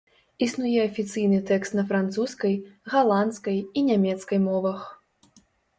Існуе 0.45 0.79
афіцыйны 0.89 1.39
тэкст 1.51 1.77
на 1.81 1.87
французскай, 1.93 2.57
галандскай 2.95 3.57
і 3.61 3.79
нямецкай 3.93 4.39
мовах. 4.49 4.81